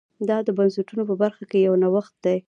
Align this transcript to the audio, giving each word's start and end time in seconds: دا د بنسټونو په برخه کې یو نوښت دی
دا 0.29 0.37
د 0.47 0.49
بنسټونو 0.57 1.03
په 1.09 1.15
برخه 1.21 1.43
کې 1.49 1.59
یو 1.67 1.73
نوښت 1.83 2.13
دی 2.25 2.37